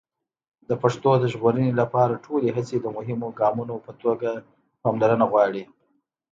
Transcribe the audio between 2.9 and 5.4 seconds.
مهمو ګامونو په توګه پاملرنه